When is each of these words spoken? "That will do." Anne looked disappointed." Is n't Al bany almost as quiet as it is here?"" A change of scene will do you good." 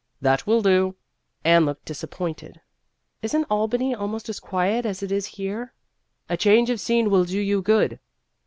"That 0.29 0.47
will 0.47 0.63
do." 0.63 0.95
Anne 1.43 1.63
looked 1.67 1.85
disappointed." 1.85 2.59
Is 3.21 3.35
n't 3.35 3.45
Al 3.51 3.67
bany 3.69 3.93
almost 3.95 4.29
as 4.29 4.39
quiet 4.39 4.83
as 4.83 5.03
it 5.03 5.11
is 5.11 5.27
here?"" 5.27 5.75
A 6.27 6.35
change 6.37 6.71
of 6.71 6.79
scene 6.79 7.11
will 7.11 7.23
do 7.25 7.39
you 7.39 7.61
good." 7.61 7.99